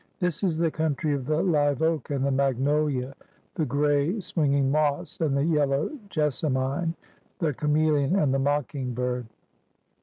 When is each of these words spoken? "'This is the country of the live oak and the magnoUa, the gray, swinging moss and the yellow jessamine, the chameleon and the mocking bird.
"'This 0.19 0.43
is 0.43 0.57
the 0.57 0.71
country 0.71 1.13
of 1.13 1.27
the 1.27 1.43
live 1.43 1.83
oak 1.83 2.09
and 2.09 2.25
the 2.25 2.31
magnoUa, 2.31 3.13
the 3.53 3.65
gray, 3.67 4.19
swinging 4.19 4.71
moss 4.71 5.19
and 5.21 5.37
the 5.37 5.45
yellow 5.45 5.91
jessamine, 6.09 6.95
the 7.37 7.53
chameleon 7.53 8.15
and 8.15 8.33
the 8.33 8.39
mocking 8.39 8.95
bird. 8.95 9.27